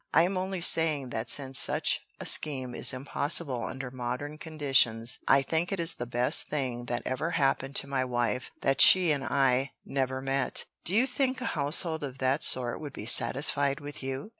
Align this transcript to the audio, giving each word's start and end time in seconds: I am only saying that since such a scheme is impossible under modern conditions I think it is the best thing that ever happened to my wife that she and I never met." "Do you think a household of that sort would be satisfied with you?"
I 0.15 0.23
am 0.23 0.35
only 0.35 0.61
saying 0.61 1.09
that 1.11 1.29
since 1.29 1.59
such 1.59 2.01
a 2.19 2.25
scheme 2.25 2.73
is 2.73 2.91
impossible 2.91 3.65
under 3.65 3.91
modern 3.91 4.39
conditions 4.39 5.19
I 5.27 5.43
think 5.43 5.71
it 5.71 5.79
is 5.79 5.93
the 5.93 6.07
best 6.07 6.47
thing 6.47 6.85
that 6.85 7.03
ever 7.05 7.29
happened 7.37 7.75
to 7.75 7.87
my 7.87 8.03
wife 8.03 8.49
that 8.61 8.81
she 8.81 9.11
and 9.11 9.23
I 9.23 9.73
never 9.85 10.19
met." 10.19 10.65
"Do 10.85 10.95
you 10.95 11.05
think 11.05 11.39
a 11.39 11.45
household 11.53 12.03
of 12.03 12.17
that 12.17 12.41
sort 12.41 12.81
would 12.81 12.93
be 12.93 13.05
satisfied 13.05 13.79
with 13.79 14.01
you?" 14.01 14.29